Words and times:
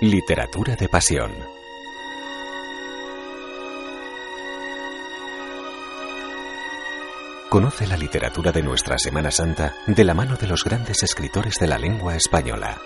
Literatura 0.00 0.76
de 0.76 0.88
pasión. 0.88 1.32
Conoce 7.48 7.88
la 7.88 7.96
literatura 7.96 8.52
de 8.52 8.62
nuestra 8.62 8.96
Semana 8.96 9.32
Santa 9.32 9.74
de 9.88 10.04
la 10.04 10.14
mano 10.14 10.36
de 10.36 10.46
los 10.46 10.62
grandes 10.62 11.02
escritores 11.02 11.56
de 11.58 11.66
la 11.66 11.78
lengua 11.78 12.14
española. 12.14 12.80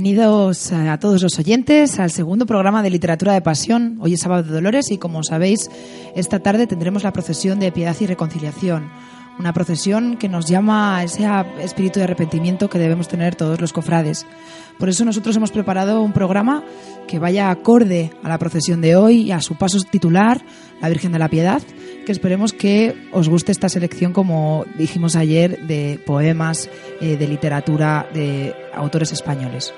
Bienvenidos 0.00 0.70
a 0.70 0.96
todos 1.00 1.24
los 1.24 1.40
oyentes 1.40 1.98
al 1.98 2.12
segundo 2.12 2.46
programa 2.46 2.84
de 2.84 2.90
Literatura 2.90 3.32
de 3.32 3.40
Pasión. 3.40 3.98
Hoy 4.00 4.14
es 4.14 4.20
sábado 4.20 4.44
de 4.44 4.52
Dolores 4.52 4.92
y 4.92 4.98
como 4.98 5.24
sabéis, 5.24 5.68
esta 6.14 6.38
tarde 6.38 6.68
tendremos 6.68 7.02
la 7.02 7.12
procesión 7.12 7.58
de 7.58 7.72
Piedad 7.72 7.96
y 7.98 8.06
Reconciliación. 8.06 8.92
Una 9.40 9.52
procesión 9.52 10.16
que 10.16 10.28
nos 10.28 10.46
llama 10.46 10.98
a 10.98 11.02
ese 11.02 11.28
espíritu 11.60 11.98
de 11.98 12.04
arrepentimiento 12.04 12.70
que 12.70 12.78
debemos 12.78 13.08
tener 13.08 13.34
todos 13.34 13.60
los 13.60 13.72
cofrades. 13.72 14.24
Por 14.78 14.88
eso 14.88 15.04
nosotros 15.04 15.34
hemos 15.34 15.50
preparado 15.50 16.00
un 16.00 16.12
programa 16.12 16.62
que 17.08 17.18
vaya 17.18 17.50
acorde 17.50 18.12
a 18.22 18.28
la 18.28 18.38
procesión 18.38 18.80
de 18.80 18.94
hoy 18.94 19.22
y 19.22 19.32
a 19.32 19.40
su 19.40 19.56
paso 19.56 19.80
titular, 19.80 20.40
la 20.80 20.90
Virgen 20.90 21.10
de 21.10 21.18
la 21.18 21.28
Piedad, 21.28 21.60
que 22.06 22.12
esperemos 22.12 22.52
que 22.52 22.94
os 23.10 23.28
guste 23.28 23.50
esta 23.50 23.68
selección, 23.68 24.12
como 24.12 24.64
dijimos 24.76 25.16
ayer, 25.16 25.66
de 25.66 25.98
poemas, 26.06 26.70
eh, 27.00 27.16
de 27.16 27.26
literatura 27.26 28.08
de 28.14 28.54
autores 28.72 29.10
españoles. 29.10 29.74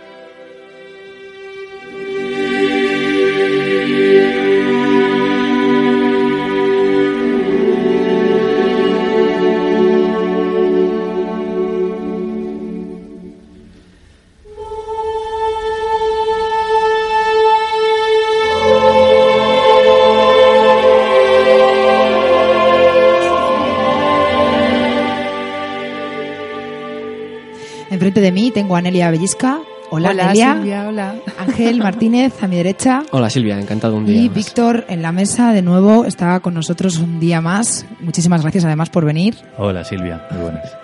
Tengo 28.50 28.76
a 28.76 28.78
Anelia 28.78 29.10
Bellisca. 29.10 29.60
Hola, 29.92 30.10
hola 30.10 30.34
Silvia, 30.34 30.86
hola. 30.88 31.14
Ángel 31.38 31.78
Martínez 31.82 32.42
a 32.42 32.46
mi 32.46 32.56
derecha. 32.56 33.02
Hola 33.10 33.28
Silvia, 33.28 33.58
encantado 33.58 33.96
un 33.96 34.06
día. 34.06 34.22
Y 34.22 34.28
Víctor 34.28 34.84
en 34.88 35.02
la 35.02 35.10
mesa 35.10 35.52
de 35.52 35.62
nuevo 35.62 36.04
está 36.04 36.38
con 36.40 36.54
nosotros 36.54 36.98
un 36.98 37.18
día 37.18 37.40
más. 37.40 37.86
Muchísimas 37.98 38.42
gracias 38.42 38.64
además 38.64 38.88
por 38.90 39.04
venir. 39.04 39.36
Hola 39.58 39.82
Silvia, 39.84 40.26
muy 40.30 40.42
buenas. 40.42 40.79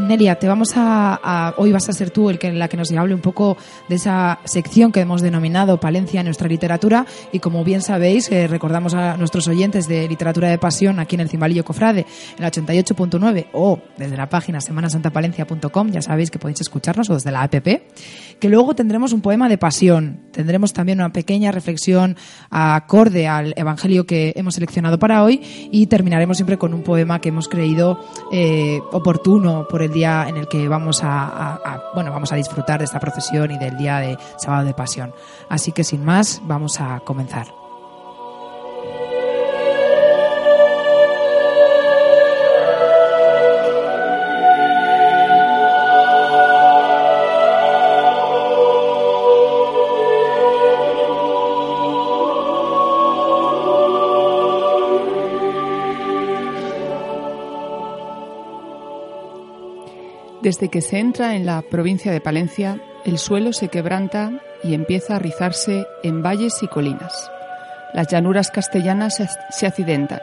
Nelia, 0.00 0.36
te 0.36 0.48
vamos 0.48 0.72
a, 0.76 1.54
hoy 1.56 1.72
vas 1.72 1.88
a 1.88 1.92
ser 1.92 2.10
tú 2.10 2.30
el 2.30 2.38
que 2.38 2.52
la 2.52 2.68
que 2.68 2.76
nos 2.76 2.90
hable 2.92 3.14
un 3.14 3.20
poco 3.20 3.56
de 3.88 3.96
esa 3.96 4.38
sección 4.44 4.92
que 4.92 5.00
hemos 5.00 5.22
denominado 5.22 5.78
Palencia 5.78 6.20
en 6.20 6.26
nuestra 6.26 6.48
literatura. 6.48 7.06
Y 7.32 7.38
como 7.38 7.64
bien 7.64 7.82
sabéis 7.82 8.30
eh, 8.30 8.46
recordamos 8.46 8.94
a 8.94 9.16
nuestros 9.16 9.48
oyentes 9.48 9.88
de 9.88 10.08
literatura 10.08 10.48
de 10.48 10.58
pasión 10.58 10.98
aquí 10.98 11.16
en 11.16 11.20
el 11.20 11.28
Cimbalillo 11.28 11.64
Cofrade 11.64 12.06
en 12.36 12.42
la 12.42 12.50
88.9 12.50 13.46
o 13.52 13.80
desde 13.96 14.16
la 14.16 14.28
página 14.28 14.60
semanasantapalencia.com 14.60 15.90
ya 15.90 16.02
sabéis 16.02 16.30
que 16.30 16.38
podéis 16.38 16.60
escucharnos 16.60 17.10
o 17.10 17.14
desde 17.14 17.30
la 17.30 17.42
app 17.42 17.52
que 18.42 18.48
luego 18.48 18.74
tendremos 18.74 19.12
un 19.12 19.20
poema 19.20 19.48
de 19.48 19.56
pasión. 19.56 20.20
Tendremos 20.32 20.72
también 20.72 20.98
una 20.98 21.12
pequeña 21.12 21.52
reflexión 21.52 22.16
acorde 22.50 23.28
al 23.28 23.54
evangelio 23.56 24.04
que 24.04 24.32
hemos 24.34 24.54
seleccionado 24.54 24.98
para 24.98 25.22
hoy 25.22 25.40
y 25.70 25.86
terminaremos 25.86 26.38
siempre 26.38 26.58
con 26.58 26.74
un 26.74 26.82
poema 26.82 27.20
que 27.20 27.28
hemos 27.28 27.48
creído 27.48 28.00
eh, 28.32 28.80
oportuno 28.90 29.66
por 29.68 29.81
el 29.82 29.92
día 29.92 30.26
en 30.28 30.36
el 30.36 30.48
que 30.48 30.68
vamos 30.68 31.00
a, 31.02 31.82
bueno, 31.94 32.10
vamos 32.10 32.32
a 32.32 32.36
disfrutar 32.36 32.78
de 32.78 32.84
esta 32.84 33.00
procesión 33.00 33.50
y 33.50 33.58
del 33.58 33.76
día 33.76 33.98
de 33.98 34.18
sábado 34.36 34.64
de 34.64 34.74
pasión. 34.74 35.14
Así 35.48 35.72
que 35.72 35.84
sin 35.84 36.04
más, 36.04 36.40
vamos 36.44 36.80
a 36.80 37.00
comenzar. 37.00 37.61
Desde 60.42 60.70
que 60.70 60.80
se 60.80 60.98
entra 60.98 61.36
en 61.36 61.46
la 61.46 61.62
provincia 61.62 62.10
de 62.10 62.20
Palencia, 62.20 62.82
el 63.04 63.18
suelo 63.18 63.52
se 63.52 63.68
quebranta 63.68 64.40
y 64.64 64.74
empieza 64.74 65.14
a 65.14 65.18
rizarse 65.20 65.86
en 66.02 66.20
valles 66.20 66.64
y 66.64 66.66
colinas. 66.66 67.30
Las 67.94 68.08
llanuras 68.08 68.50
castellanas 68.50 69.22
se 69.50 69.66
accidentan, 69.66 70.18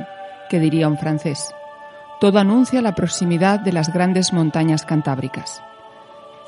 que 0.50 0.60
diría 0.60 0.90
un 0.90 0.98
francés. 0.98 1.54
Todo 2.20 2.40
anuncia 2.40 2.82
la 2.82 2.96
proximidad 2.96 3.62
de 3.62 3.72
las 3.72 3.94
grandes 3.94 4.34
montañas 4.34 4.84
cantábricas. 4.84 5.64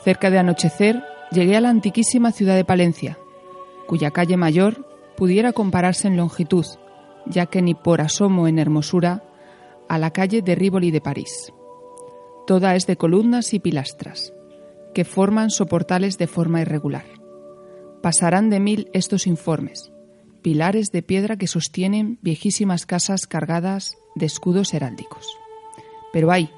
Cerca 0.03 0.29
de 0.29 0.39
anochecer 0.39 1.01
llegué 1.31 1.55
a 1.55 1.61
la 1.61 1.69
antiquísima 1.69 2.33
ciudad 2.33 2.57
de 2.57 2.65
Palencia, 2.65 3.17
cuya 3.87 4.11
calle 4.11 4.35
mayor 4.35 4.85
pudiera 5.15 5.53
compararse 5.53 6.09
en 6.09 6.17
longitud, 6.17 6.65
ya 7.25 7.45
que 7.45 7.61
ni 7.61 7.73
por 7.73 8.01
asomo 8.01 8.49
en 8.49 8.59
hermosura, 8.59 9.23
a 9.87 9.97
la 9.97 10.11
calle 10.11 10.41
de 10.41 10.55
Rívoli 10.55 10.91
de 10.91 10.99
París. 10.99 11.53
Toda 12.47 12.75
es 12.75 12.87
de 12.87 12.97
columnas 12.97 13.53
y 13.53 13.59
pilastras, 13.59 14.33
que 14.93 15.05
forman 15.05 15.51
soportales 15.51 16.17
de 16.17 16.27
forma 16.27 16.61
irregular. 16.61 17.05
Pasarán 18.01 18.49
de 18.49 18.59
mil 18.59 18.89
estos 18.93 19.27
informes, 19.27 19.91
pilares 20.41 20.91
de 20.91 21.03
piedra 21.03 21.37
que 21.37 21.47
sostienen 21.47 22.17
viejísimas 22.21 22.85
casas 22.85 23.27
cargadas 23.27 23.95
de 24.15 24.25
escudos 24.25 24.73
heráldicos. 24.73 25.27
Pero 26.11 26.31
hay, 26.31 26.49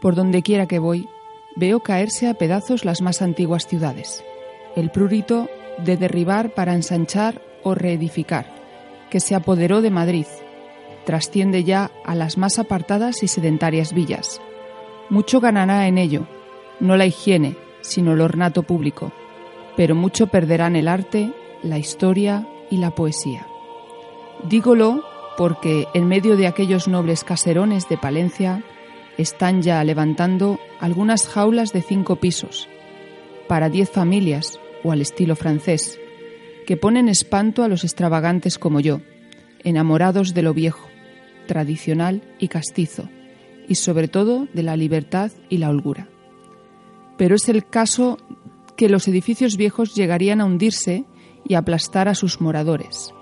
por 0.00 0.14
donde 0.14 0.42
quiera 0.42 0.66
que 0.66 0.78
voy, 0.78 1.06
veo 1.56 1.80
caerse 1.80 2.28
a 2.28 2.34
pedazos 2.34 2.84
las 2.84 3.02
más 3.02 3.20
antiguas 3.20 3.66
ciudades, 3.66 4.24
el 4.76 4.90
prurito 4.90 5.48
de 5.84 5.96
derribar 5.96 6.54
para 6.54 6.74
ensanchar 6.74 7.42
o 7.62 7.74
reedificar, 7.74 8.46
que 9.10 9.20
se 9.20 9.34
apoderó 9.34 9.82
de 9.82 9.90
Madrid, 9.90 10.26
trasciende 11.04 11.64
ya 11.64 11.90
a 12.04 12.14
las 12.14 12.38
más 12.38 12.58
apartadas 12.58 13.22
y 13.22 13.28
sedentarias 13.28 13.92
villas, 13.92 14.40
mucho 15.10 15.40
ganará 15.40 15.86
en 15.88 15.98
ello, 15.98 16.26
no 16.80 16.96
la 16.96 17.06
higiene, 17.06 17.56
sino 17.80 18.12
el 18.12 18.20
ornato 18.20 18.62
público, 18.62 19.12
pero 19.76 19.94
mucho 19.94 20.26
perderán 20.26 20.76
el 20.76 20.88
arte, 20.88 21.32
la 21.62 21.78
historia 21.78 22.46
y 22.70 22.78
la 22.78 22.90
poesía. 22.90 23.46
Dígolo 24.44 25.04
porque 25.36 25.86
en 25.94 26.08
medio 26.08 26.36
de 26.36 26.46
aquellos 26.46 26.88
nobles 26.88 27.24
caserones 27.24 27.88
de 27.88 27.96
Palencia 27.96 28.62
están 29.16 29.62
ya 29.62 29.82
levantando 29.84 30.58
algunas 30.80 31.26
jaulas 31.26 31.72
de 31.72 31.82
cinco 31.82 32.16
pisos 32.16 32.68
para 33.48 33.68
diez 33.68 33.90
familias 33.90 34.60
o 34.84 34.92
al 34.92 35.00
estilo 35.00 35.34
francés, 35.36 35.98
que 36.66 36.76
ponen 36.76 37.08
espanto 37.08 37.62
a 37.62 37.68
los 37.68 37.82
extravagantes 37.82 38.58
como 38.58 38.80
yo, 38.80 39.00
enamorados 39.64 40.34
de 40.34 40.42
lo 40.42 40.54
viejo, 40.54 40.88
tradicional 41.46 42.22
y 42.38 42.48
castizo, 42.48 43.08
y 43.68 43.76
sobre 43.76 44.08
todo 44.08 44.48
de 44.52 44.62
la 44.62 44.76
libertad 44.76 45.30
y 45.48 45.58
la 45.58 45.68
holgura. 45.68 46.08
Pero 47.16 47.36
es 47.36 47.48
el 47.48 47.66
caso 47.66 48.18
que 48.76 48.88
los 48.88 49.08
edificios 49.08 49.56
viejos 49.56 49.94
llegarían 49.94 50.40
a 50.40 50.46
hundirse 50.46 51.04
y 51.44 51.54
aplastar 51.54 52.08
a 52.08 52.14
sus 52.14 52.40
moradores. 52.40 53.12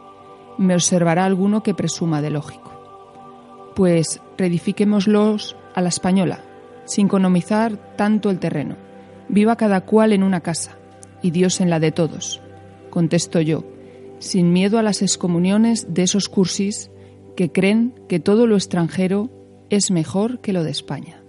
Me 0.58 0.74
observará 0.74 1.24
alguno 1.24 1.62
que 1.62 1.74
presuma 1.74 2.22
de 2.22 2.30
lógico. 2.30 2.72
Pues 3.74 4.20
reedifiquémoslos 4.38 5.56
a 5.74 5.82
la 5.82 5.88
española, 5.88 6.44
sin 6.84 7.06
economizar 7.06 7.96
tanto 7.96 8.30
el 8.30 8.38
terreno. 8.38 8.76
Viva 9.28 9.56
cada 9.56 9.82
cual 9.82 10.12
en 10.12 10.22
una 10.22 10.40
casa, 10.40 10.78
y 11.22 11.30
Dios 11.30 11.60
en 11.60 11.70
la 11.70 11.80
de 11.80 11.92
todos, 11.92 12.40
contesto 12.90 13.40
yo, 13.40 13.64
sin 14.18 14.52
miedo 14.52 14.78
a 14.78 14.82
las 14.82 15.02
excomuniones 15.02 15.92
de 15.92 16.02
esos 16.02 16.28
cursis 16.28 16.90
que 17.36 17.50
creen 17.50 17.94
que 18.08 18.20
todo 18.20 18.46
lo 18.46 18.54
extranjero 18.54 19.30
es 19.70 19.90
mejor 19.90 20.40
que 20.40 20.52
lo 20.52 20.64
de 20.64 20.70
España. 20.70 21.23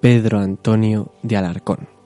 Pedro 0.00 0.38
Antonio 0.38 1.12
de 1.22 1.36
Alarcón. 1.36 1.97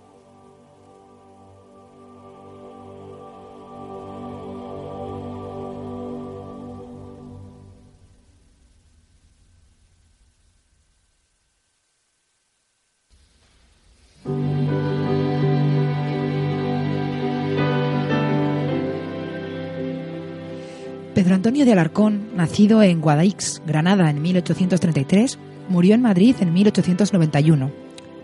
Antonio 21.42 21.64
de 21.64 21.72
Alarcón, 21.72 22.28
nacido 22.36 22.84
en 22.84 23.00
Guadix, 23.00 23.62
Granada, 23.66 24.08
en 24.08 24.22
1833, 24.22 25.40
murió 25.68 25.96
en 25.96 26.00
Madrid 26.00 26.36
en 26.38 26.52
1891. 26.52 27.72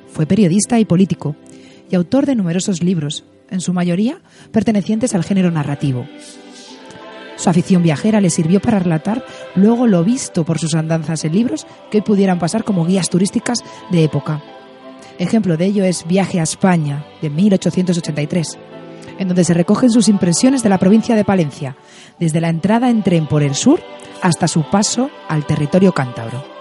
Fue 0.07 0.25
periodista 0.25 0.79
y 0.79 0.85
político, 0.85 1.35
y 1.91 1.97
autor 1.97 2.27
de 2.27 2.37
numerosos 2.37 2.81
libros, 2.81 3.25
en 3.51 3.61
su 3.61 3.73
mayoría 3.73 4.21
pertenecientes 4.53 5.17
al 5.17 5.25
género 5.25 5.51
narrativo. 5.51 6.07
Su 7.35 7.51
afición 7.51 7.83
viajera 7.83 8.21
le 8.21 8.31
sirvió 8.31 8.61
para 8.61 8.79
relatar 8.79 9.27
luego 9.57 9.89
lo 9.89 10.05
visto 10.05 10.45
por 10.45 10.61
sus 10.61 10.77
andanzas 10.77 11.25
en 11.25 11.33
libros 11.33 11.67
que 11.91 11.97
hoy 11.99 12.03
pudieran 12.03 12.39
pasar 12.39 12.63
como 12.63 12.87
guías 12.87 13.11
turísticas 13.11 13.65
de 13.91 14.05
época. 14.05 14.45
Ejemplo 15.19 15.57
de 15.57 15.65
ello 15.65 15.83
es 15.83 16.07
Viaje 16.07 16.39
a 16.39 16.45
España, 16.45 17.05
de 17.21 17.31
1883, 17.31 18.59
en 19.19 19.29
donde 19.29 19.45
se 19.45 19.55
recogen 19.55 19.91
sus 19.91 20.09
impresiones 20.09 20.63
de 20.63 20.69
la 20.69 20.79
provincia 20.79 21.17
de 21.17 21.25
Palencia, 21.25 21.77
desde 22.19 22.41
la 22.41 22.49
entrada 22.49 22.91
en 22.91 23.03
tren 23.03 23.27
por 23.27 23.43
el 23.43 23.55
sur 23.55 23.81
hasta 24.23 24.49
su 24.49 24.63
paso 24.63 25.11
al 25.29 25.47
territorio 25.47 25.93
cántabro. 25.93 26.58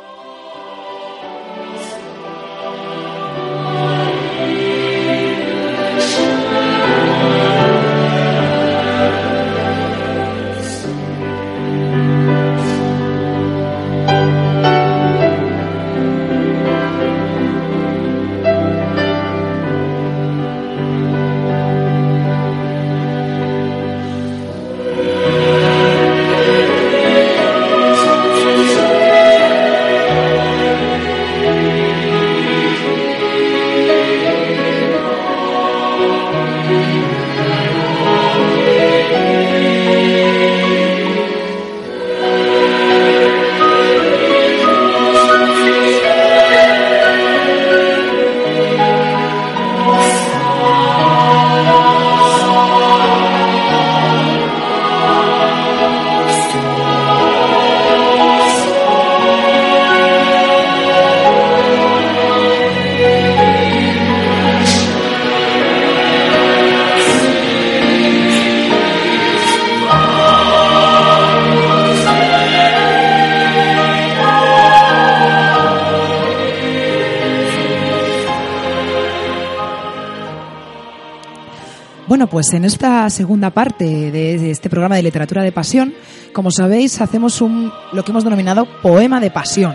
Pues 82.37 82.53
en 82.53 82.65
esta 82.65 83.09
segunda 83.09 83.49
parte 83.49 84.11
de 84.11 84.51
este 84.51 84.69
programa 84.69 84.95
de 84.95 85.01
literatura 85.01 85.41
de 85.41 85.51
pasión, 85.51 85.95
como 86.33 86.51
sabéis, 86.51 87.01
hacemos 87.01 87.41
un 87.41 87.73
lo 87.93 88.05
que 88.05 88.11
hemos 88.11 88.23
denominado 88.23 88.67
poema 88.83 89.19
de 89.19 89.31
pasión. 89.31 89.73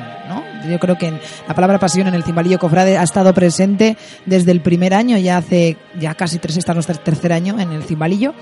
Yo 0.71 0.79
creo 0.79 0.97
que 0.97 1.13
la 1.49 1.55
palabra 1.55 1.79
pasión 1.79 2.07
en 2.07 2.15
el 2.15 2.23
cimbalillo 2.23 2.59
cofrade 2.59 2.97
ha 2.97 3.03
estado 3.03 3.35
presente 3.35 3.97
desde 4.27 4.53
el 4.53 4.61
primer 4.61 4.95
año, 4.95 5.19
ya 5.19 5.39
hace 5.39 5.77
ya 5.99 6.15
casi 6.15 6.39
tres, 6.39 6.57
está 6.57 6.73
nuestro 6.73 6.95
tercer 6.97 7.33
año 7.33 7.59
en 7.59 7.73
el 7.73 7.83
cimbalillo. 7.83 8.33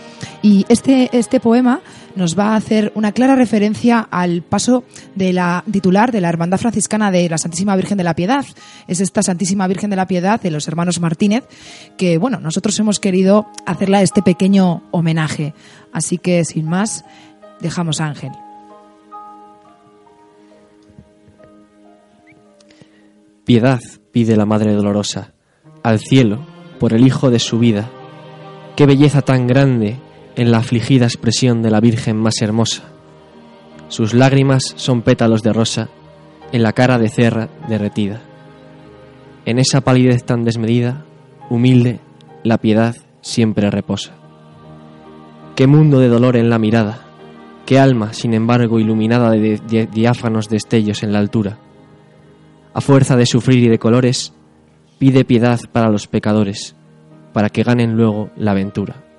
Y 0.42 0.66
este, 0.68 1.08
este 1.16 1.40
poema 1.40 1.80
nos 2.16 2.38
va 2.38 2.52
a 2.52 2.56
hacer 2.56 2.92
una 2.94 3.12
clara 3.12 3.36
referencia 3.36 4.00
al 4.10 4.42
paso 4.42 4.84
de 5.14 5.32
la 5.32 5.64
titular 5.70 6.12
de 6.12 6.20
la 6.20 6.28
Hermandad 6.28 6.58
Franciscana 6.58 7.10
de 7.10 7.28
la 7.28 7.38
Santísima 7.38 7.76
Virgen 7.76 7.98
de 7.98 8.04
la 8.04 8.14
Piedad. 8.14 8.44
Es 8.88 9.00
esta 9.00 9.22
Santísima 9.22 9.66
Virgen 9.66 9.90
de 9.90 9.96
la 9.96 10.06
Piedad 10.06 10.40
de 10.40 10.50
los 10.50 10.68
hermanos 10.68 11.00
Martínez, 11.00 11.44
que 11.96 12.18
bueno, 12.18 12.40
nosotros 12.40 12.78
hemos 12.78 13.00
querido 13.00 13.46
hacerle 13.66 14.02
este 14.02 14.22
pequeño 14.22 14.82
homenaje. 14.90 15.54
Así 15.92 16.18
que 16.18 16.44
sin 16.44 16.66
más, 16.66 17.04
dejamos 17.60 18.00
a 18.00 18.06
Ángel. 18.06 18.32
Piedad 23.44 23.80
pide 24.12 24.36
la 24.36 24.46
Madre 24.46 24.72
Dolorosa 24.74 25.32
al 25.82 25.98
cielo 25.98 26.46
por 26.78 26.92
el 26.92 27.06
Hijo 27.06 27.30
de 27.30 27.38
su 27.38 27.58
vida. 27.58 27.90
Qué 28.76 28.86
belleza 28.86 29.22
tan 29.22 29.46
grande 29.46 29.98
en 30.40 30.50
la 30.50 30.56
afligida 30.56 31.04
expresión 31.04 31.60
de 31.60 31.70
la 31.70 31.80
Virgen 31.80 32.16
más 32.16 32.40
hermosa. 32.40 32.84
Sus 33.88 34.14
lágrimas 34.14 34.62
son 34.76 35.02
pétalos 35.02 35.42
de 35.42 35.52
rosa 35.52 35.90
en 36.50 36.62
la 36.62 36.72
cara 36.72 36.98
de 36.98 37.10
cerra 37.10 37.50
derretida. 37.68 38.22
En 39.44 39.58
esa 39.58 39.82
palidez 39.82 40.24
tan 40.24 40.44
desmedida, 40.44 41.04
humilde, 41.50 42.00
la 42.42 42.56
piedad 42.56 42.96
siempre 43.20 43.70
reposa. 43.70 44.12
Qué 45.56 45.66
mundo 45.66 46.00
de 46.00 46.08
dolor 46.08 46.38
en 46.38 46.48
la 46.48 46.58
mirada, 46.58 47.02
qué 47.66 47.78
alma, 47.78 48.14
sin 48.14 48.32
embargo, 48.32 48.80
iluminada 48.80 49.32
de 49.32 49.88
diáfanos 49.92 50.48
destellos 50.48 51.02
en 51.02 51.12
la 51.12 51.18
altura 51.18 51.58
a 52.72 52.80
fuerza 52.80 53.16
de 53.16 53.26
sufrir 53.26 53.64
y 53.64 53.68
de 53.68 53.78
colores, 53.80 54.32
pide 54.98 55.24
piedad 55.24 55.58
para 55.72 55.90
los 55.90 56.06
pecadores, 56.06 56.76
para 57.32 57.48
que 57.48 57.64
ganen 57.64 57.96
luego 57.96 58.30
la 58.36 58.52
aventura. 58.52 59.09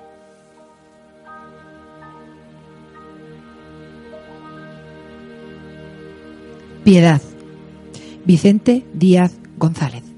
Piedad. 6.83 7.21
Vicente 8.25 8.83
Díaz 8.93 9.33
González. 9.57 10.10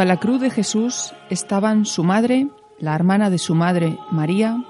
A 0.00 0.04
la 0.04 0.18
cruz 0.18 0.40
de 0.40 0.50
Jesús 0.50 1.14
estaban 1.30 1.86
su 1.86 2.04
madre, 2.04 2.48
la 2.78 2.94
hermana 2.94 3.30
de 3.30 3.38
su 3.38 3.54
madre 3.54 3.98
María, 4.10 4.62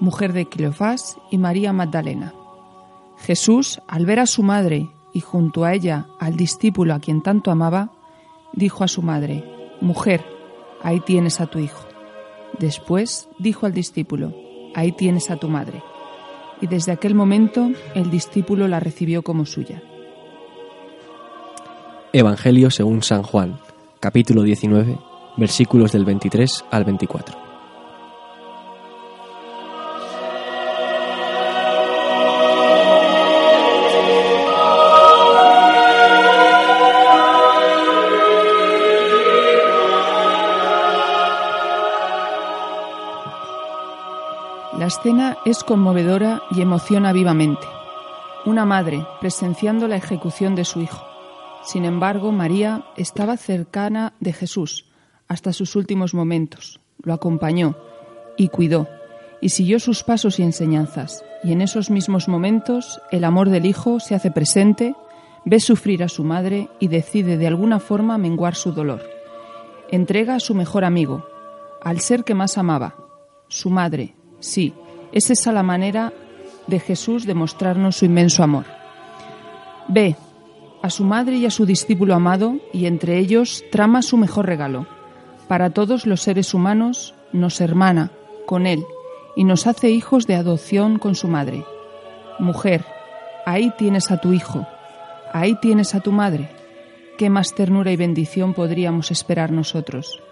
mujer 0.00 0.32
de 0.32 0.46
Cleofás, 0.46 1.18
y 1.30 1.38
María 1.38 1.72
Magdalena. 1.72 2.34
Jesús, 3.18 3.80
al 3.86 4.06
ver 4.06 4.20
a 4.20 4.26
su 4.26 4.42
madre 4.42 4.88
y 5.12 5.20
junto 5.20 5.64
a 5.64 5.74
ella 5.74 6.06
al 6.18 6.36
discípulo 6.36 6.94
a 6.94 7.00
quien 7.00 7.22
tanto 7.22 7.50
amaba, 7.50 7.90
dijo 8.52 8.84
a 8.84 8.88
su 8.88 9.02
madre, 9.02 9.44
Mujer, 9.80 10.24
ahí 10.82 11.00
tienes 11.00 11.40
a 11.40 11.46
tu 11.46 11.58
hijo. 11.58 11.86
Después 12.58 13.28
dijo 13.38 13.66
al 13.66 13.74
discípulo, 13.74 14.34
Ahí 14.74 14.92
tienes 14.92 15.30
a 15.30 15.36
tu 15.36 15.48
madre. 15.48 15.82
Y 16.60 16.66
desde 16.66 16.92
aquel 16.92 17.14
momento 17.14 17.70
el 17.94 18.10
discípulo 18.10 18.68
la 18.68 18.80
recibió 18.80 19.22
como 19.22 19.46
suya. 19.46 19.82
Evangelio 22.12 22.70
según 22.70 23.02
San 23.02 23.22
Juan, 23.22 23.58
capítulo 24.00 24.42
19, 24.42 24.98
versículos 25.36 25.92
del 25.92 26.06
23 26.06 26.64
al 26.70 26.84
24. 26.86 27.36
La 44.78 44.86
escena 44.86 45.36
es 45.44 45.62
conmovedora 45.62 46.40
y 46.52 46.62
emociona 46.62 47.12
vivamente. 47.12 47.66
Una 48.46 48.64
madre 48.64 49.06
presenciando 49.20 49.86
la 49.88 49.96
ejecución 49.96 50.54
de 50.54 50.64
su 50.64 50.80
hijo. 50.80 51.09
Sin 51.62 51.84
embargo, 51.84 52.32
María 52.32 52.84
estaba 52.96 53.36
cercana 53.36 54.14
de 54.20 54.32
Jesús 54.32 54.86
hasta 55.28 55.52
sus 55.52 55.76
últimos 55.76 56.14
momentos, 56.14 56.80
lo 57.02 57.12
acompañó 57.12 57.76
y 58.36 58.48
cuidó, 58.48 58.88
y 59.40 59.50
siguió 59.50 59.78
sus 59.78 60.02
pasos 60.02 60.40
y 60.40 60.42
enseñanzas. 60.42 61.24
Y 61.44 61.52
en 61.52 61.60
esos 61.60 61.90
mismos 61.90 62.28
momentos 62.28 63.00
el 63.10 63.24
amor 63.24 63.48
del 63.48 63.66
Hijo 63.66 64.00
se 64.00 64.14
hace 64.14 64.30
presente, 64.30 64.94
ve 65.44 65.60
sufrir 65.60 66.02
a 66.02 66.08
su 66.08 66.24
madre 66.24 66.68
y 66.80 66.88
decide 66.88 67.36
de 67.36 67.46
alguna 67.46 67.78
forma 67.78 68.18
menguar 68.18 68.54
su 68.54 68.72
dolor. 68.72 69.02
Entrega 69.90 70.34
a 70.34 70.40
su 70.40 70.54
mejor 70.54 70.84
amigo, 70.84 71.26
al 71.82 72.00
ser 72.00 72.24
que 72.24 72.34
más 72.34 72.58
amaba, 72.58 72.96
su 73.48 73.70
madre. 73.70 74.14
Sí, 74.40 74.74
es 75.12 75.30
esa 75.30 75.52
la 75.52 75.62
manera 75.62 76.12
de 76.66 76.80
Jesús 76.80 77.26
de 77.26 77.34
mostrarnos 77.34 77.96
su 77.96 78.04
inmenso 78.04 78.42
amor. 78.42 78.64
Ve, 79.88 80.16
a 80.82 80.90
su 80.90 81.04
madre 81.04 81.36
y 81.36 81.46
a 81.46 81.50
su 81.50 81.66
discípulo 81.66 82.14
amado, 82.14 82.56
y 82.72 82.86
entre 82.86 83.18
ellos 83.18 83.64
trama 83.70 84.02
su 84.02 84.16
mejor 84.16 84.46
regalo. 84.46 84.86
Para 85.48 85.70
todos 85.70 86.06
los 86.06 86.22
seres 86.22 86.54
humanos 86.54 87.14
nos 87.32 87.60
hermana 87.60 88.10
con 88.46 88.66
él 88.66 88.84
y 89.36 89.44
nos 89.44 89.66
hace 89.66 89.90
hijos 89.90 90.26
de 90.26 90.34
adopción 90.34 90.98
con 90.98 91.14
su 91.14 91.28
madre. 91.28 91.64
Mujer, 92.38 92.84
ahí 93.46 93.72
tienes 93.76 94.10
a 94.10 94.18
tu 94.18 94.32
hijo, 94.32 94.66
ahí 95.32 95.56
tienes 95.60 95.94
a 95.94 96.00
tu 96.00 96.12
madre. 96.12 96.50
¿Qué 97.18 97.28
más 97.30 97.54
ternura 97.54 97.92
y 97.92 97.96
bendición 97.96 98.54
podríamos 98.54 99.10
esperar 99.10 99.52
nosotros? 99.52 100.22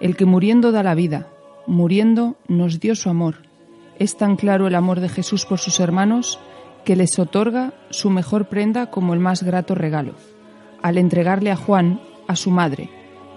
El 0.00 0.16
que 0.16 0.26
muriendo 0.26 0.72
da 0.72 0.82
la 0.82 0.94
vida, 0.94 1.28
muriendo 1.66 2.36
nos 2.46 2.80
dio 2.80 2.94
su 2.94 3.08
amor. 3.08 3.36
Es 3.98 4.16
tan 4.16 4.36
claro 4.36 4.66
el 4.66 4.74
amor 4.74 5.00
de 5.00 5.08
Jesús 5.08 5.46
por 5.46 5.58
sus 5.58 5.80
hermanos 5.80 6.38
que 6.88 6.96
les 6.96 7.18
otorga 7.18 7.74
su 7.90 8.08
mejor 8.08 8.48
prenda 8.48 8.86
como 8.86 9.12
el 9.12 9.20
más 9.20 9.42
grato 9.42 9.74
regalo, 9.74 10.14
al 10.80 10.96
entregarle 10.96 11.50
a 11.50 11.56
Juan, 11.56 12.00
a 12.26 12.34
su 12.34 12.50
madre, 12.50 12.88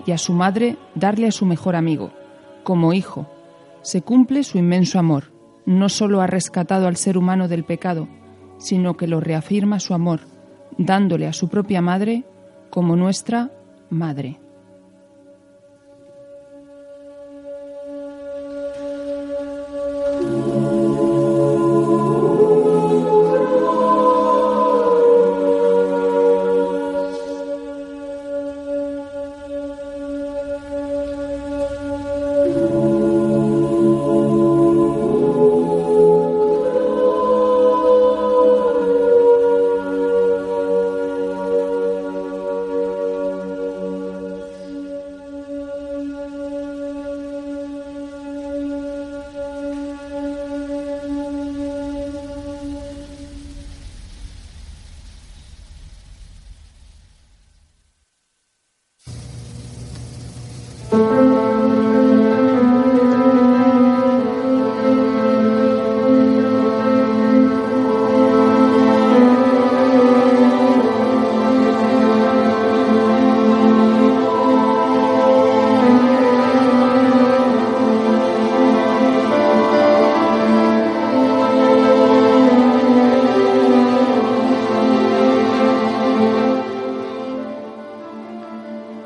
y 0.06 0.14
a 0.14 0.18
su 0.18 0.32
madre 0.32 0.78
darle 0.96 1.28
a 1.28 1.34
su 1.34 1.46
mejor 1.46 1.76
amigo, 1.76 2.14
como 2.64 2.94
hijo. 2.94 3.30
Se 3.82 4.04
cumple 4.04 4.46
su 4.46 4.58
inmenso 4.58 5.00
amor. 5.00 5.34
No 5.66 5.90
solo 5.90 6.22
ha 6.22 6.28
rescatado 6.28 6.88
al 6.88 6.96
ser 6.96 7.18
humano 7.18 7.50
del 7.50 7.66
pecado, 7.66 8.08
sino 8.58 8.96
que 8.96 9.08
lo 9.08 9.20
reafirma 9.20 9.82
su 9.82 9.94
amor, 9.94 10.22
dándole 10.78 11.28
a 11.28 11.34
su 11.34 11.50
propia 11.50 11.82
madre 11.82 12.24
como 12.70 12.96
nuestra 12.96 13.52
madre. 13.90 14.40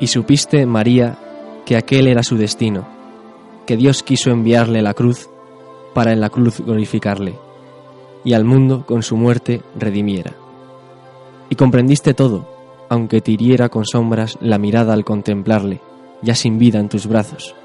Y 0.06 0.08
supiste, 0.08 0.66
María, 0.66 1.18
que 1.64 1.76
aquel 1.76 2.06
era 2.06 2.22
su 2.22 2.36
destino, 2.36 2.86
que 3.66 3.76
Dios 3.76 4.04
quiso 4.04 4.30
enviarle 4.30 4.80
la 4.80 4.94
cruz 4.94 5.28
para 5.94 6.12
en 6.12 6.20
la 6.20 6.30
cruz 6.30 6.60
glorificarle, 6.60 7.34
y 8.24 8.34
al 8.34 8.44
mundo 8.44 8.86
con 8.86 9.02
su 9.02 9.16
muerte 9.16 9.62
redimiera. 9.76 10.34
Y 11.50 11.56
comprendiste 11.56 12.14
todo, 12.14 12.48
aunque 12.88 13.20
te 13.20 13.32
hiriera 13.32 13.68
con 13.68 13.84
sombras 13.84 14.38
la 14.40 14.58
mirada 14.58 14.92
al 14.92 15.04
contemplarle, 15.04 15.80
ya 16.22 16.36
sin 16.36 16.56
vida 16.56 16.78
en 16.78 16.88
tus 16.88 17.08
brazos, 17.08 17.56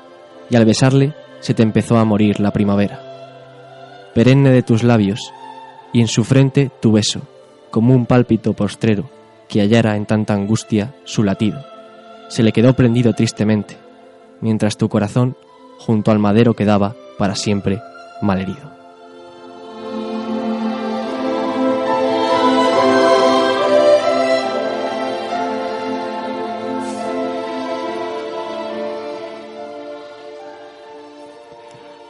y 0.49 0.55
al 0.55 0.65
besarle 0.65 1.13
se 1.41 1.53
te 1.53 1.61
empezó 1.61 1.99
a 1.99 2.05
morir 2.05 2.39
la 2.39 2.51
primavera. 2.51 4.09
Perenne 4.15 4.49
de 4.49 4.63
tus 4.63 4.81
labios, 4.81 5.31
y 5.93 6.01
en 6.01 6.07
su 6.07 6.23
frente 6.23 6.71
tu 6.79 6.93
beso, 6.93 7.21
como 7.69 7.93
un 7.93 8.07
pálpito 8.07 8.53
postrero 8.53 9.11
que 9.47 9.61
hallara 9.61 9.95
en 9.95 10.07
tanta 10.07 10.33
angustia 10.33 10.95
su 11.03 11.21
latido 11.21 11.70
se 12.31 12.43
le 12.43 12.53
quedó 12.53 12.73
prendido 12.73 13.11
tristemente, 13.11 13.77
mientras 14.39 14.77
tu 14.77 14.87
corazón 14.87 15.35
junto 15.79 16.11
al 16.11 16.19
madero 16.19 16.53
quedaba 16.53 16.95
para 17.17 17.35
siempre 17.35 17.81
malherido. 18.21 18.71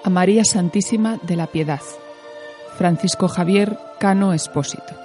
A 0.04 0.10
María 0.12 0.46
Santísima 0.46 1.18
de 1.24 1.36
la 1.36 1.48
Piedad. 1.48 1.82
Francisco 2.78 3.28
Javier 3.28 3.76
Cano 4.00 4.34
Espósito. 4.34 5.01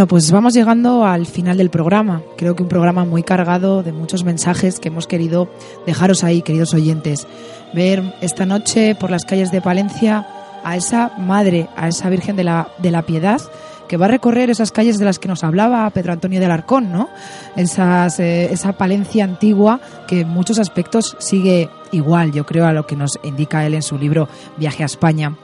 Bueno, 0.00 0.08
pues 0.08 0.32
vamos 0.32 0.54
llegando 0.54 1.04
al 1.04 1.26
final 1.26 1.58
del 1.58 1.68
programa. 1.68 2.22
Creo 2.38 2.56
que 2.56 2.62
un 2.62 2.70
programa 2.70 3.04
muy 3.04 3.22
cargado 3.22 3.82
de 3.82 3.92
muchos 3.92 4.24
mensajes 4.24 4.80
que 4.80 4.88
hemos 4.88 5.06
querido 5.06 5.50
dejaros 5.84 6.24
ahí, 6.24 6.40
queridos 6.40 6.72
oyentes. 6.72 7.26
Ver 7.74 8.14
esta 8.22 8.46
noche 8.46 8.94
por 8.94 9.10
las 9.10 9.26
calles 9.26 9.50
de 9.50 9.60
Palencia 9.60 10.26
a 10.64 10.74
esa 10.74 11.12
madre, 11.18 11.68
a 11.76 11.88
esa 11.88 12.08
Virgen 12.08 12.34
de 12.34 12.44
la, 12.44 12.68
de 12.78 12.90
la 12.90 13.02
Piedad 13.02 13.42
que 13.90 13.98
va 13.98 14.06
a 14.06 14.08
recorrer 14.08 14.48
esas 14.48 14.72
calles 14.72 14.98
de 14.98 15.04
las 15.04 15.18
que 15.18 15.28
nos 15.28 15.44
hablaba 15.44 15.90
Pedro 15.90 16.14
Antonio 16.14 16.40
del 16.40 16.50
Arcón, 16.50 16.90
¿no? 16.90 17.10
Esas, 17.54 18.20
eh, 18.20 18.50
esa 18.50 18.72
Palencia 18.72 19.24
antigua 19.24 19.82
que 20.08 20.20
en 20.20 20.30
muchos 20.30 20.58
aspectos 20.58 21.14
sigue 21.18 21.68
igual, 21.92 22.32
yo 22.32 22.46
creo, 22.46 22.64
a 22.64 22.72
lo 22.72 22.86
que 22.86 22.96
nos 22.96 23.18
indica 23.22 23.66
él 23.66 23.74
en 23.74 23.82
su 23.82 23.98
libro 23.98 24.30
Viaje 24.56 24.82
a 24.82 24.86
España. 24.86 25.36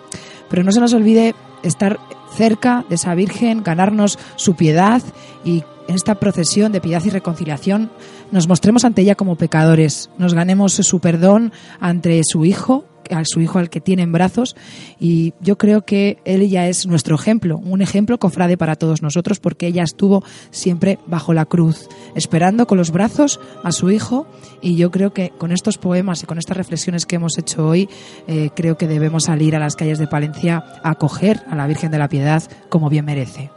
Pero 0.48 0.64
no 0.64 0.72
se 0.72 0.80
nos 0.80 0.94
olvide 0.94 1.34
estar 1.62 1.98
cerca 2.30 2.84
de 2.88 2.96
esa 2.96 3.14
Virgen, 3.14 3.62
ganarnos 3.62 4.18
su 4.36 4.54
piedad 4.54 5.02
y 5.44 5.64
en 5.88 5.94
esta 5.94 6.16
procesión 6.16 6.72
de 6.72 6.80
piedad 6.80 7.02
y 7.04 7.10
reconciliación 7.10 7.90
nos 8.30 8.48
mostremos 8.48 8.84
ante 8.84 9.02
ella 9.02 9.14
como 9.14 9.36
pecadores, 9.36 10.10
nos 10.18 10.34
ganemos 10.34 10.74
su 10.74 11.00
perdón 11.00 11.52
ante 11.80 12.20
su 12.24 12.44
Hijo, 12.44 12.84
a 13.10 13.22
su 13.24 13.40
hijo 13.40 13.58
al 13.58 13.70
que 13.70 13.80
tiene 13.80 14.02
en 14.02 14.12
brazos 14.12 14.56
y 14.98 15.34
yo 15.40 15.58
creo 15.58 15.82
que 15.82 16.18
él 16.24 16.48
ya 16.48 16.68
es 16.68 16.86
nuestro 16.86 17.14
ejemplo, 17.14 17.58
un 17.58 17.82
ejemplo 17.82 18.18
cofrade 18.18 18.56
para 18.56 18.76
todos 18.76 19.02
nosotros 19.02 19.40
porque 19.40 19.66
ella 19.66 19.82
estuvo 19.82 20.24
siempre 20.50 20.98
bajo 21.06 21.34
la 21.34 21.44
cruz, 21.44 21.88
esperando 22.14 22.66
con 22.66 22.78
los 22.78 22.90
brazos 22.90 23.40
a 23.62 23.72
su 23.72 23.90
hijo 23.90 24.26
y 24.60 24.76
yo 24.76 24.90
creo 24.90 25.12
que 25.12 25.30
con 25.38 25.52
estos 25.52 25.78
poemas 25.78 26.22
y 26.22 26.26
con 26.26 26.38
estas 26.38 26.56
reflexiones 26.56 27.06
que 27.06 27.16
hemos 27.16 27.38
hecho 27.38 27.66
hoy 27.66 27.88
eh, 28.26 28.50
creo 28.54 28.76
que 28.76 28.88
debemos 28.88 29.24
salir 29.24 29.54
a 29.56 29.60
las 29.60 29.76
calles 29.76 29.98
de 29.98 30.06
Palencia 30.06 30.64
a 30.82 30.90
acoger 30.90 31.42
a 31.50 31.56
la 31.56 31.66
Virgen 31.66 31.90
de 31.90 31.98
la 31.98 32.08
Piedad 32.08 32.42
como 32.68 32.88
bien 32.88 33.04
merece. 33.04 33.55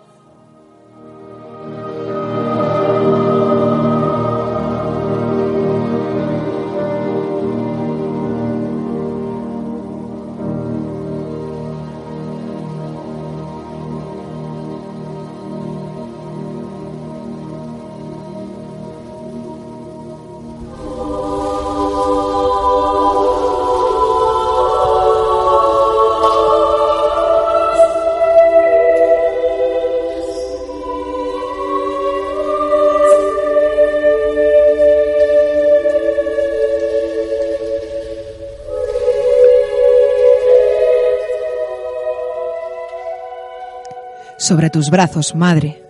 Sobre 44.49 44.71
tus 44.71 44.89
brazos, 44.89 45.35
madre. 45.35 45.83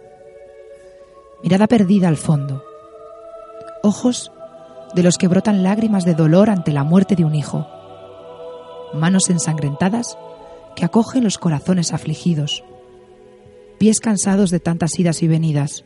Mirada 1.42 1.66
perdida 1.66 2.10
al 2.10 2.18
fondo. 2.18 2.62
Ojos 3.84 4.34
de 4.94 5.02
los 5.02 5.18
que 5.18 5.30
brotan 5.30 5.64
lágrimas 5.64 6.04
de 6.04 6.14
dolor 6.14 6.50
ante 6.50 6.74
la 6.74 6.84
muerte 6.84 7.16
de 7.16 7.24
un 7.24 7.36
hijo. 7.36 7.66
Manos 8.94 9.30
ensangrentadas 9.30 10.18
que 10.76 10.84
acogen 10.84 11.24
los 11.24 11.38
corazones 11.38 11.94
afligidos. 11.94 12.66
Pies 13.78 14.02
cansados 14.02 14.52
de 14.52 14.60
tantas 14.60 15.00
idas 15.00 15.24
y 15.24 15.30
venidas. 15.30 15.86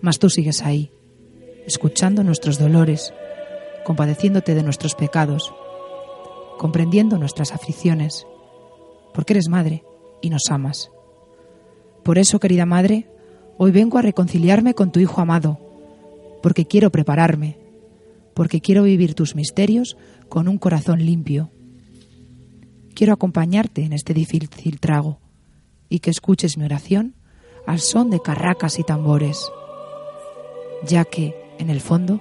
Mas 0.00 0.18
tú 0.18 0.30
sigues 0.30 0.62
ahí, 0.62 0.92
escuchando 1.66 2.24
nuestros 2.24 2.58
dolores, 2.58 3.12
compadeciéndote 3.84 4.54
de 4.54 4.62
nuestros 4.62 4.94
pecados, 4.94 5.52
comprendiendo 6.56 7.18
nuestras 7.18 7.52
aflicciones, 7.52 8.26
porque 9.12 9.34
eres 9.34 9.50
madre 9.50 9.84
y 10.22 10.30
nos 10.30 10.44
amas. 10.48 10.90
Por 12.04 12.18
eso, 12.18 12.38
querida 12.38 12.66
Madre, 12.66 13.06
hoy 13.56 13.70
vengo 13.70 13.96
a 13.96 14.02
reconciliarme 14.02 14.74
con 14.74 14.92
tu 14.92 15.00
Hijo 15.00 15.22
amado, 15.22 15.58
porque 16.42 16.66
quiero 16.66 16.90
prepararme, 16.90 17.56
porque 18.34 18.60
quiero 18.60 18.82
vivir 18.82 19.14
tus 19.14 19.34
misterios 19.34 19.96
con 20.28 20.46
un 20.46 20.58
corazón 20.58 21.04
limpio. 21.04 21.50
Quiero 22.94 23.14
acompañarte 23.14 23.84
en 23.84 23.94
este 23.94 24.12
difícil 24.12 24.80
trago 24.80 25.18
y 25.88 26.00
que 26.00 26.10
escuches 26.10 26.58
mi 26.58 26.64
oración 26.64 27.14
al 27.66 27.80
son 27.80 28.10
de 28.10 28.20
carracas 28.20 28.78
y 28.78 28.84
tambores, 28.84 29.50
ya 30.86 31.06
que, 31.06 31.34
en 31.58 31.70
el 31.70 31.80
fondo, 31.80 32.20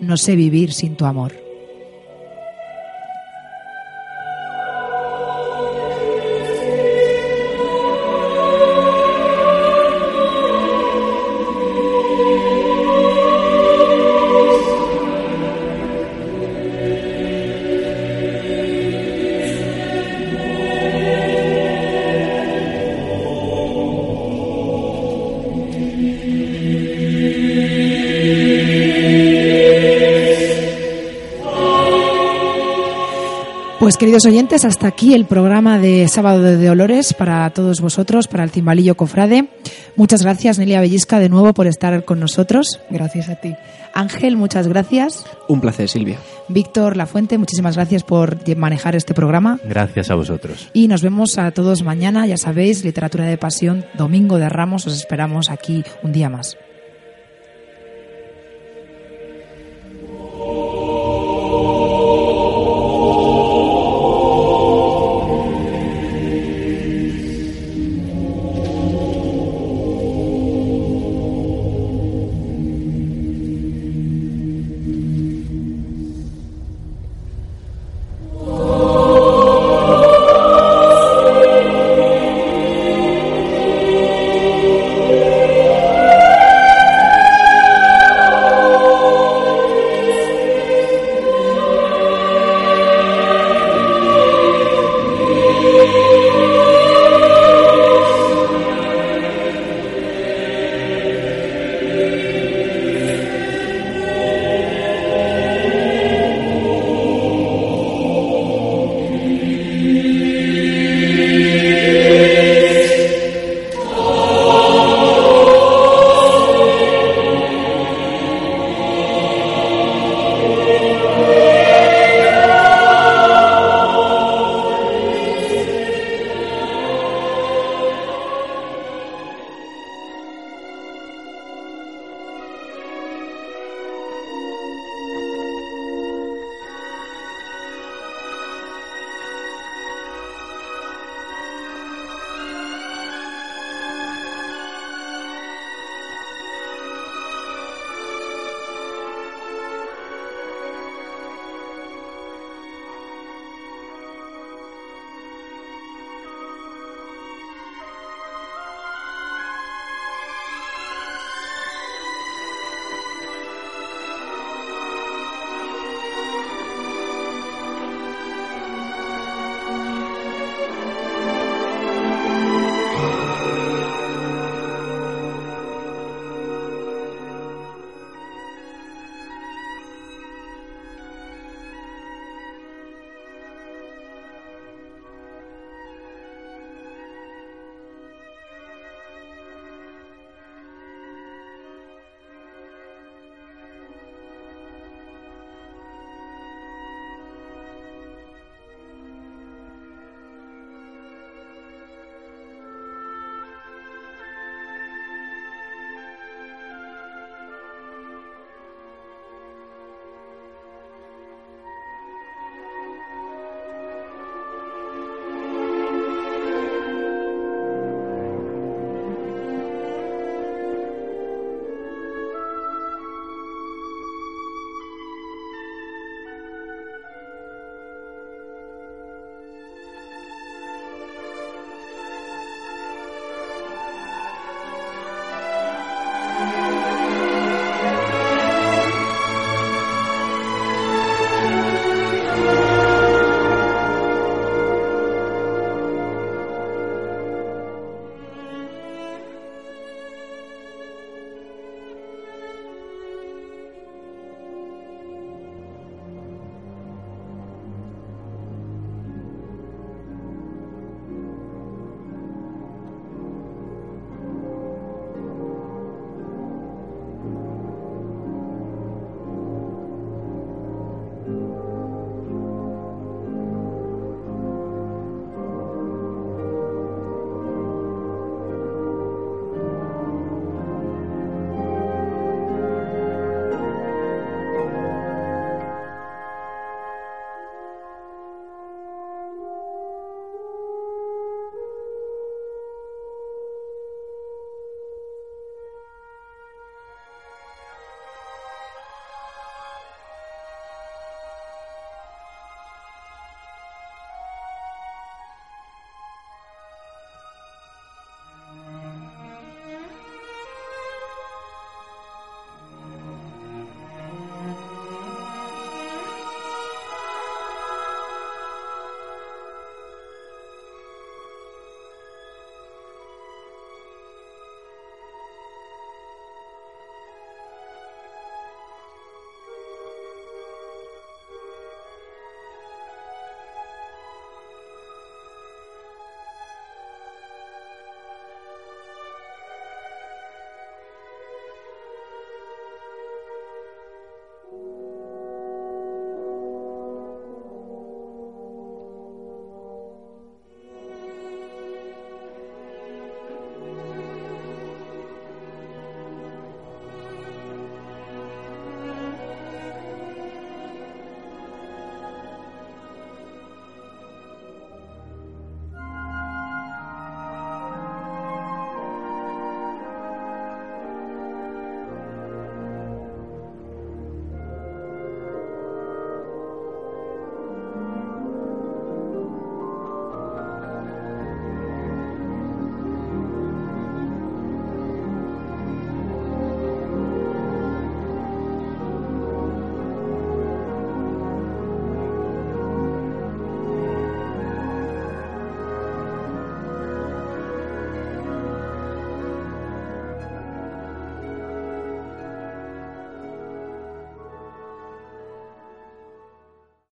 no 0.00 0.16
sé 0.16 0.36
vivir 0.36 0.72
sin 0.72 0.94
tu 0.94 1.06
amor. 1.06 1.41
Queridos 34.02 34.26
oyentes, 34.26 34.64
hasta 34.64 34.88
aquí 34.88 35.14
el 35.14 35.26
programa 35.26 35.78
de 35.78 36.08
Sábado 36.08 36.42
de 36.42 36.66
Dolores 36.66 37.14
para 37.14 37.48
todos 37.50 37.80
vosotros, 37.80 38.26
para 38.26 38.42
el 38.42 38.50
Cimbalillo 38.50 38.96
Cofrade. 38.96 39.48
Muchas 39.94 40.24
gracias, 40.24 40.58
Nelia 40.58 40.80
Bellisca, 40.80 41.20
de 41.20 41.28
nuevo 41.28 41.54
por 41.54 41.68
estar 41.68 42.04
con 42.04 42.18
nosotros. 42.18 42.80
Gracias 42.90 43.28
a 43.28 43.36
ti. 43.36 43.54
Ángel, 43.94 44.36
muchas 44.36 44.66
gracias. 44.66 45.24
Un 45.46 45.60
placer, 45.60 45.88
Silvia. 45.88 46.18
Víctor 46.48 46.96
Lafuente, 46.96 47.38
muchísimas 47.38 47.76
gracias 47.76 48.02
por 48.02 48.38
manejar 48.56 48.96
este 48.96 49.14
programa. 49.14 49.60
Gracias 49.62 50.10
a 50.10 50.16
vosotros. 50.16 50.68
Y 50.72 50.88
nos 50.88 51.02
vemos 51.02 51.38
a 51.38 51.52
todos 51.52 51.84
mañana, 51.84 52.26
ya 52.26 52.38
sabéis, 52.38 52.84
Literatura 52.84 53.26
de 53.26 53.38
Pasión, 53.38 53.84
Domingo 53.94 54.38
de 54.38 54.48
Ramos, 54.48 54.84
os 54.84 54.96
esperamos 54.96 55.48
aquí 55.48 55.84
un 56.02 56.10
día 56.10 56.28
más. 56.28 56.56